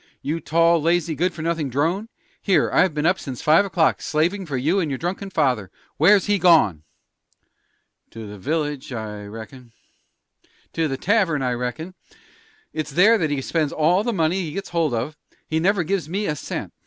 [0.23, 2.09] "You tall, lazy, good for nothing drone!
[2.41, 5.69] Here I've been up since five o'clock, slavin' for you and your drunken father.
[5.97, 6.81] Where's he gone?"
[8.09, 9.73] "To the village, I reckon."
[10.73, 11.93] "To the tavern, I reckon.
[12.73, 15.15] It's there that he spends all the money he gets hold of;
[15.47, 16.73] he never gives me a cent.